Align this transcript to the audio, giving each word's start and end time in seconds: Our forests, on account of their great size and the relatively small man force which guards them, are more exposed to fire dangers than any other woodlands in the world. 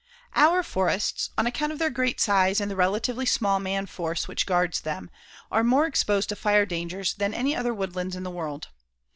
Our 0.33 0.63
forests, 0.63 1.29
on 1.37 1.45
account 1.45 1.71
of 1.71 1.77
their 1.77 1.91
great 1.91 2.19
size 2.19 2.59
and 2.59 2.71
the 2.71 2.75
relatively 2.75 3.27
small 3.27 3.59
man 3.59 3.85
force 3.85 4.27
which 4.27 4.47
guards 4.47 4.81
them, 4.81 5.11
are 5.51 5.63
more 5.63 5.85
exposed 5.85 6.29
to 6.29 6.35
fire 6.35 6.65
dangers 6.65 7.13
than 7.13 7.35
any 7.35 7.55
other 7.55 7.71
woodlands 7.71 8.15
in 8.15 8.23
the 8.23 8.31
world. 8.31 8.69